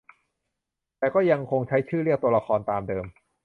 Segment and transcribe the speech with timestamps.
[0.97, 3.05] แต่ก็ยังคงใช้ชื่อเรียกตัวละครตามเดิม